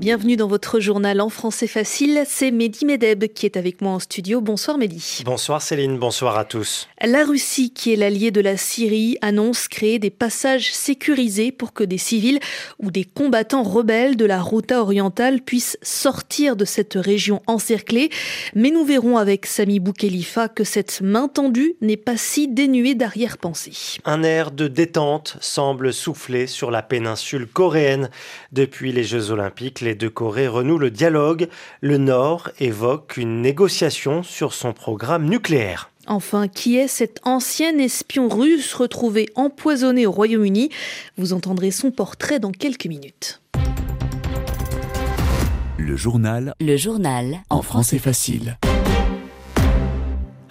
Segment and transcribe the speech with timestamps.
[0.00, 2.22] Bienvenue dans votre journal en français facile.
[2.24, 4.40] C'est Mehdi Medeb qui est avec moi en studio.
[4.40, 5.20] Bonsoir Mehdi.
[5.26, 6.88] Bonsoir Céline, bonsoir à tous.
[7.04, 11.84] La Russie, qui est l'allié de la Syrie, annonce créer des passages sécurisés pour que
[11.84, 12.40] des civils
[12.78, 18.08] ou des combattants rebelles de la Routa orientale puissent sortir de cette région encerclée.
[18.54, 23.98] Mais nous verrons avec Sami Boukhelifa que cette main tendue n'est pas si dénuée d'arrière-pensée.
[24.06, 28.08] Un air de détente semble souffler sur la péninsule coréenne
[28.50, 31.48] depuis les Jeux Olympiques les deux Corées renouent le dialogue.
[31.80, 35.90] Le Nord évoque une négociation sur son programme nucléaire.
[36.06, 40.70] Enfin, qui est cet ancien espion russe retrouvé empoisonné au Royaume-Uni?
[41.16, 43.40] Vous entendrez son portrait dans quelques minutes.
[45.78, 46.54] Le journal.
[46.60, 47.38] Le journal.
[47.48, 48.58] En français facile.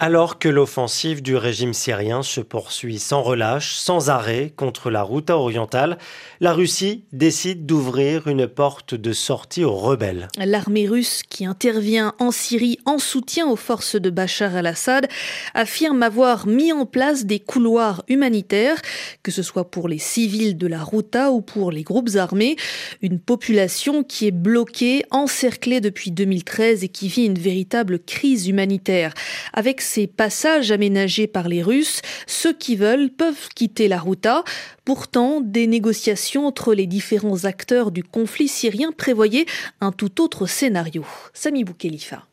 [0.02, 5.28] Alors que l'offensive du régime syrien se poursuit sans relâche, sans arrêt contre la route
[5.28, 5.98] orientale,
[6.40, 10.28] la Russie décide d'ouvrir une porte de sortie aux rebelles.
[10.38, 15.06] L'armée russe qui intervient en Syrie en soutien aux forces de Bachar al-Assad
[15.52, 18.80] affirme avoir mis en place des couloirs humanitaires,
[19.22, 22.56] que ce soit pour les civils de la Routa ou pour les groupes armés,
[23.02, 29.12] une population qui est bloquée, encerclée depuis 2013 et qui vit une véritable crise humanitaire.
[29.52, 34.44] Avec ces passages aménagés par les Russes, ceux qui veulent peuvent quitter la Routa.
[34.84, 39.46] Pourtant, des négociations entre les différents acteurs du conflit syrien prévoyaient
[39.80, 41.04] un tout autre scénario.
[41.34, 42.24] Sami Boukhelifa.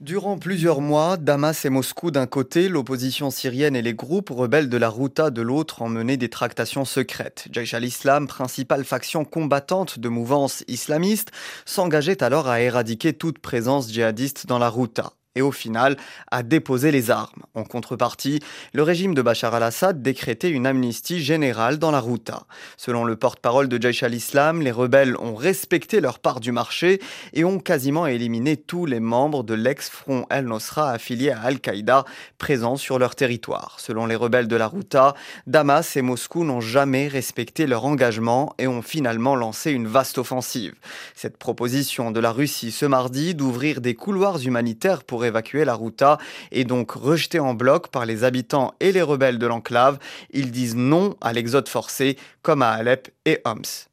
[0.00, 4.76] Durant plusieurs mois, Damas et Moscou d'un côté, l'opposition syrienne et les groupes rebelles de
[4.76, 7.48] la Routa de l'autre ont mené des tractations secrètes.
[7.50, 11.32] Jaish al-Islam, principale faction combattante de mouvance islamiste,
[11.64, 15.96] s'engageait alors à éradiquer toute présence djihadiste dans la Routa et au final
[16.30, 17.44] a déposé les armes.
[17.54, 18.40] En contrepartie,
[18.72, 22.42] le régime de Bachar al-Assad décrétait une amnistie générale dans la Routa.
[22.76, 27.00] Selon le porte-parole de Jaish al-Islam, les rebelles ont respecté leur part du marché
[27.32, 32.04] et ont quasiment éliminé tous les membres de l'ex-front El-Nosra affilié à Al-Qaïda
[32.36, 33.76] présents sur leur territoire.
[33.78, 35.14] Selon les rebelles de la Routa,
[35.46, 40.74] Damas et Moscou n'ont jamais respecté leur engagement et ont finalement lancé une vaste offensive.
[41.14, 46.18] Cette proposition de la Russie ce mardi d'ouvrir des couloirs humanitaires pour évacuer la Routa
[46.50, 49.98] est donc rejetée en bloc par les habitants et les rebelles de l'enclave.
[50.32, 53.88] Ils disent non à l'exode forcé, comme à Alep et Homs.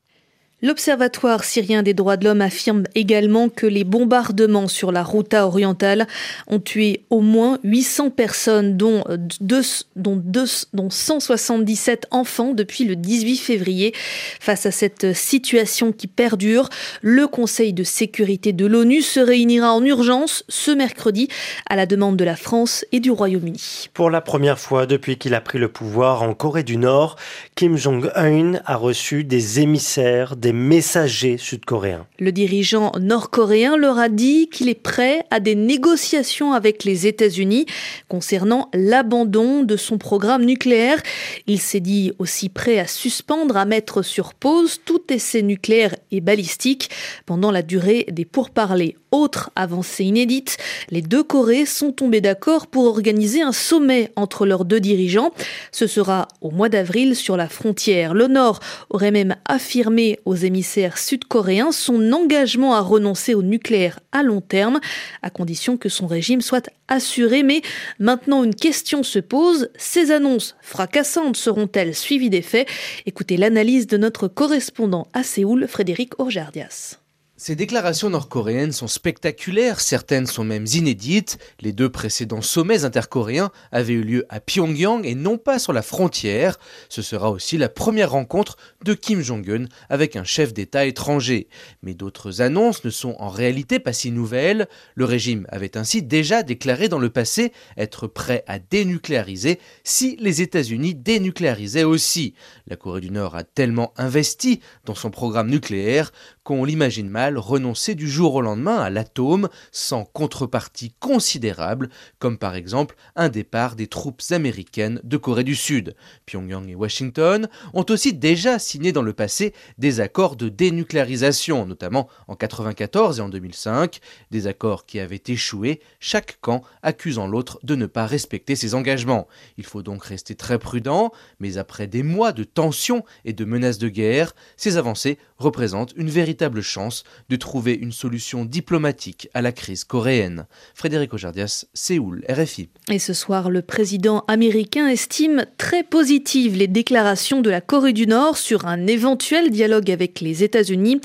[0.62, 6.08] L'Observatoire syrien des droits de l'homme affirme également que les bombardements sur la Routa orientale
[6.48, 9.04] ont tué au moins 800 personnes, dont,
[9.42, 9.64] deux,
[9.98, 13.94] dont, deux, dont 177 enfants depuis le 18 février.
[14.40, 16.70] Face à cette situation qui perdure,
[17.02, 21.28] le Conseil de sécurité de l'ONU se réunira en urgence ce mercredi
[21.70, 23.90] à la demande de la France et du Royaume-Uni.
[23.94, 27.18] Pour la première fois depuis qu'il a pris le pouvoir en Corée du Nord,
[27.56, 32.06] Kim Jong-un a reçu des émissaires messagers sud-coréens.
[32.20, 37.66] Le dirigeant nord-coréen leur a dit qu'il est prêt à des négociations avec les États-Unis
[38.08, 41.02] concernant l'abandon de son programme nucléaire.
[41.48, 46.22] Il s'est dit aussi prêt à suspendre, à mettre sur pause tout essai nucléaire et
[46.22, 46.90] balistique
[47.26, 48.96] pendant la durée des pourparlers.
[49.12, 50.58] Autre avancée inédite,
[50.90, 55.32] les deux Corées sont tombées d'accord pour organiser un sommet entre leurs deux dirigeants.
[55.72, 58.14] Ce sera au mois d'avril sur la frontière.
[58.14, 64.24] Le Nord aurait même affirmé aux émissaires sud-coréens son engagement à renoncer au nucléaire à
[64.24, 64.80] long terme,
[65.22, 67.44] à condition que son régime soit assuré.
[67.44, 67.62] Mais
[68.00, 69.70] maintenant, une question se pose.
[69.78, 72.68] Ces annonces fracassantes seront-elles suivies des faits
[73.06, 77.05] Écoutez l'analyse de notre correspondant à Séoul, Frédéric Orjardias.
[77.38, 81.38] Ces déclarations nord-coréennes sont spectaculaires, certaines sont même inédites.
[81.60, 85.82] Les deux précédents sommets intercoréens avaient eu lieu à Pyongyang et non pas sur la
[85.82, 86.58] frontière.
[86.88, 91.50] Ce sera aussi la première rencontre de Kim Jong-un avec un chef d'État étranger.
[91.84, 94.70] Mais d'autres annonces ne sont en réalité pas si nouvelles.
[94.96, 100.42] Le régime avait ainsi déjà déclaré dans le passé être prêt à dénucléariser si les
[100.42, 102.34] États-Unis dénucléarisaient aussi.
[102.66, 106.14] La Corée du Nord a tellement investi dans son programme nucléaire
[106.46, 111.90] qu'on l'imagine mal renoncer du jour au lendemain à l'atome sans contrepartie considérable,
[112.20, 115.96] comme par exemple un départ des troupes américaines de Corée du Sud.
[116.28, 122.08] Pyongyang et Washington ont aussi déjà signé dans le passé des accords de dénucléarisation, notamment
[122.28, 124.00] en 1994 et en 2005,
[124.30, 129.28] des accords qui avaient échoué, chaque camp accusant l'autre de ne pas respecter ses engagements.
[129.58, 133.80] Il faut donc rester très prudent, mais après des mois de tensions et de menaces
[133.80, 139.42] de guerre, ces avancées représentent une véritable véritable chance de trouver une solution diplomatique à
[139.42, 140.48] la crise coréenne.
[140.74, 142.68] Frédéric Ojardias, Séoul, RFI.
[142.92, 148.06] Et ce soir, le président américain estime très positives les déclarations de la Corée du
[148.06, 151.00] Nord sur un éventuel dialogue avec les États-Unis.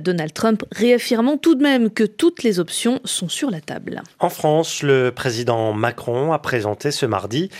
[0.00, 4.00] Donald Trump réaffirmant tout de même que toutes les options sont sur la table.
[4.18, 7.50] En France, le président Macron a présenté ce mardi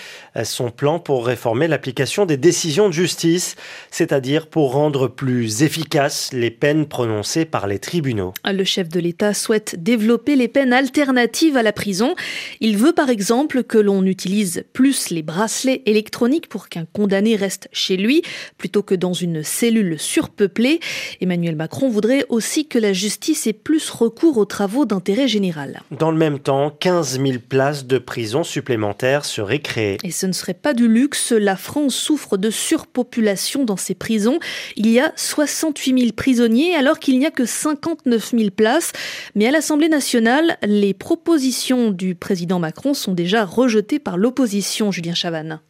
[0.45, 3.57] son plan pour réformer l'application des décisions de justice,
[3.91, 7.10] c'est-à-dire pour rendre plus efficaces les peines prononcées
[7.51, 8.33] par les tribunaux.
[8.45, 12.15] Le chef de l'État souhaite développer les peines alternatives à la prison.
[12.61, 17.69] Il veut par exemple que l'on utilise plus les bracelets électroniques pour qu'un condamné reste
[17.73, 18.23] chez lui
[18.59, 20.81] plutôt que dans une cellule surpeuplée.
[21.21, 25.83] Emmanuel Macron voudrait aussi que la justice ait plus recours aux travaux d'intérêt général.
[25.91, 29.99] Dans le même temps, 15 000 places de prison supplémentaires seraient créées.
[30.05, 31.33] Et ce ne serait pas du luxe.
[31.33, 34.39] La France souffre de surpopulation dans ses prisons.
[34.77, 38.93] Il y a 68 000 prisonniers alors qu'il n'y a que 59 000 places.
[39.35, 45.15] Mais à l'Assemblée nationale, les propositions du président Macron sont déjà rejetées par l'opposition, Julien
[45.15, 45.61] Chavannes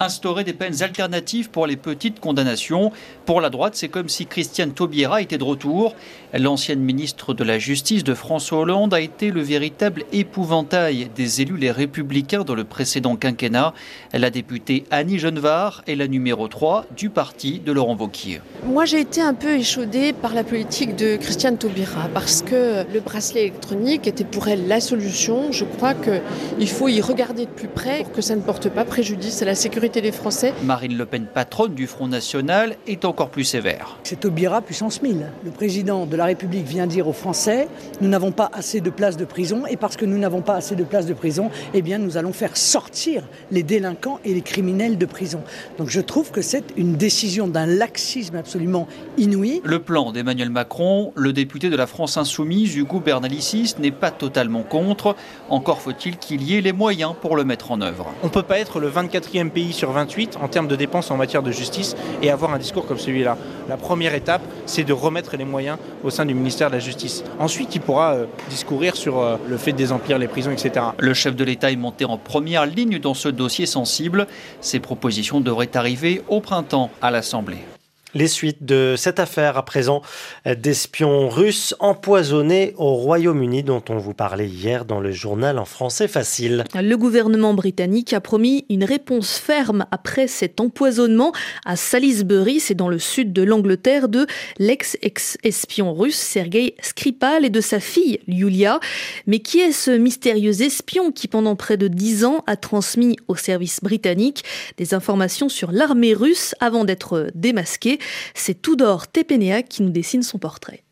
[0.00, 2.92] instaurer des peines alternatives pour les petites condamnations.
[3.26, 5.94] Pour la droite, c'est comme si Christiane Taubira était de retour.
[6.32, 11.56] L'ancienne ministre de la Justice de François Hollande a été le véritable épouvantail des élus
[11.56, 13.72] les républicains dans le précédent quinquennat.
[14.12, 18.40] La députée Annie Genevard est la numéro 3 du parti de Laurent Wauquiez.
[18.66, 23.00] Moi, j'ai été un peu échaudée par la politique de Christiane Taubira parce que le
[23.00, 25.52] bracelet électronique était pour elle la solution.
[25.52, 28.84] Je crois qu'il faut y regarder de plus près pour que ça ne porte pas
[28.84, 30.54] préjudice à la sécurité des Français.
[30.62, 33.98] Marine Le Pen, patronne du Front National, est encore plus sévère.
[34.02, 35.26] C'est Taubira puissance 1000.
[35.44, 37.68] Le président de la République vient dire aux Français
[38.00, 40.74] nous n'avons pas assez de places de prison et parce que nous n'avons pas assez
[40.74, 44.96] de places de prison, eh bien nous allons faire sortir les délinquants et les criminels
[44.96, 45.42] de prison.
[45.76, 48.88] Donc je trouve que c'est une décision d'un laxisme absolument
[49.18, 49.60] inouï.
[49.64, 54.62] Le plan d'Emmanuel Macron, le député de la France insoumise, Hugo Bernalicis, n'est pas totalement
[54.62, 55.14] contre.
[55.50, 58.12] Encore faut-il qu'il y ait les moyens pour le mettre en œuvre.
[58.22, 61.16] On ne peut pas être le 24e pays sur 28 en termes de dépenses en
[61.16, 63.36] matière de justice et avoir un discours comme celui-là.
[63.68, 67.24] La première étape, c'est de remettre les moyens au sein du ministère de la Justice.
[67.38, 70.86] Ensuite, il pourra euh, discourir sur euh, le fait de désemplir les prisons, etc.
[70.98, 74.26] Le chef de l'État est monté en première ligne dans ce dossier sensible.
[74.60, 77.73] Ces propositions devraient arriver au printemps à l'Assemblée.
[78.14, 80.00] Les suites de cette affaire à présent
[80.46, 86.06] d'espions russes empoisonnés au Royaume-Uni dont on vous parlait hier dans le journal en français
[86.06, 86.62] facile.
[86.74, 91.32] Le gouvernement britannique a promis une réponse ferme après cet empoisonnement
[91.64, 94.28] à Salisbury, c'est dans le sud de l'Angleterre, de
[94.58, 98.78] l'ex-espion russe Sergei Skripal et de sa fille Yulia.
[99.26, 103.34] Mais qui est ce mystérieux espion qui pendant près de dix ans a transmis au
[103.34, 104.44] service britannique
[104.76, 107.98] des informations sur l'armée russe avant d'être démasqué?
[108.34, 110.83] C'est Tudor Tepenea qui nous dessine son portrait.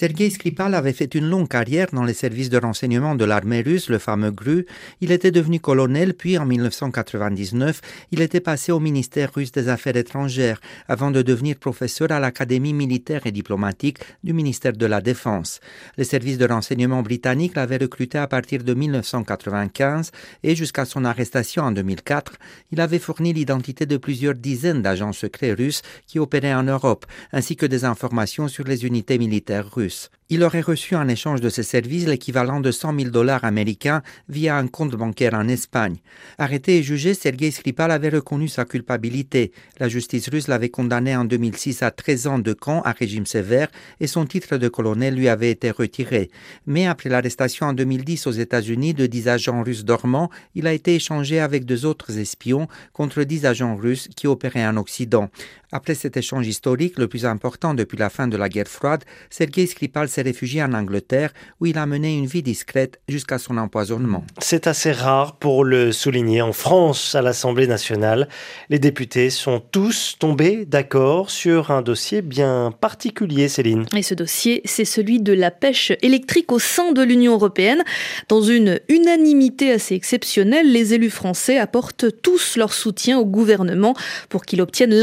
[0.00, 3.88] Sergei Skripal avait fait une longue carrière dans les services de renseignement de l'armée russe,
[3.88, 4.64] le fameux GRU.
[5.00, 7.80] Il était devenu colonel, puis en 1999,
[8.12, 12.74] il était passé au ministère russe des Affaires étrangères, avant de devenir professeur à l'Académie
[12.74, 15.58] militaire et diplomatique du ministère de la Défense.
[15.96, 20.12] Les services de renseignement britanniques l'avaient recruté à partir de 1995
[20.44, 22.34] et jusqu'à son arrestation en 2004,
[22.70, 27.56] il avait fourni l'identité de plusieurs dizaines d'agents secrets russes qui opéraient en Europe, ainsi
[27.56, 29.87] que des informations sur les unités militaires russes.
[30.30, 34.58] Il aurait reçu en échange de ses services l'équivalent de 100 000 dollars américains via
[34.58, 35.96] un compte bancaire en Espagne.
[36.36, 39.52] Arrêté et jugé, Sergei Skripal avait reconnu sa culpabilité.
[39.80, 43.68] La justice russe l'avait condamné en 2006 à 13 ans de camp à régime sévère
[44.00, 46.30] et son titre de colonel lui avait été retiré.
[46.66, 50.94] Mais après l'arrestation en 2010 aux États-Unis de 10 agents russes dormants, il a été
[50.94, 55.30] échangé avec deux autres espions contre 10 agents russes qui opéraient en Occident.
[55.70, 59.66] Après cet échange historique, le plus important depuis la fin de la guerre froide, Sergei
[59.66, 64.24] Skripal s'est réfugié en Angleterre où il a mené une vie discrète jusqu'à son empoisonnement.
[64.38, 66.40] C'est assez rare pour le souligner.
[66.40, 68.28] En France, à l'Assemblée nationale,
[68.70, 73.84] les députés sont tous tombés d'accord sur un dossier bien particulier, Céline.
[73.94, 77.84] Et ce dossier, c'est celui de la pêche électrique au sein de l'Union européenne.
[78.30, 83.94] Dans une unanimité assez exceptionnelle, les élus français apportent tous leur soutien au gouvernement
[84.30, 84.94] pour qu'il obtienne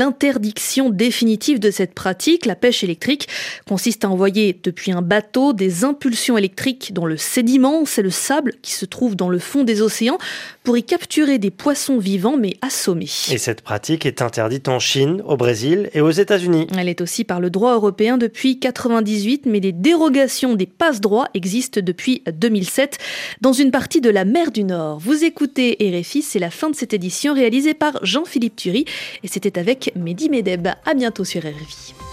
[0.89, 2.45] définitive de cette pratique.
[2.45, 3.27] La pêche électrique
[3.67, 8.53] consiste à envoyer depuis un bateau des impulsions électriques dans le sédiment, c'est le sable
[8.61, 10.17] qui se trouve dans le fond des océans,
[10.65, 13.07] pour y capturer des poissons vivants mais assommés.
[13.31, 16.67] Et cette pratique est interdite en Chine, au Brésil et aux États-Unis.
[16.77, 21.79] Elle est aussi par le droit européen depuis 98, mais des dérogations des passe-droits existent
[21.81, 22.97] depuis 2007
[23.41, 24.99] dans une partie de la mer du Nord.
[24.99, 28.85] Vous écoutez RFI, c'est la fin de cette édition réalisée par Jean-Philippe Thury
[29.23, 30.67] et c'était avec Mehdi Medeb.
[30.85, 32.04] À bientôt sur RFI.